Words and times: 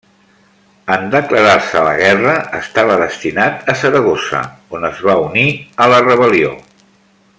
En 0.93 1.03
declarar-se 1.15 1.83
la 1.87 1.91
guerra 1.99 2.33
estava 2.61 2.97
destinat 3.01 3.69
a 3.75 3.77
Saragossa, 3.83 4.41
on 4.79 4.89
es 4.93 5.05
va 5.11 5.19
unir 5.29 5.45
a 5.87 5.93
la 5.93 6.01
rebel·lió. 6.09 6.57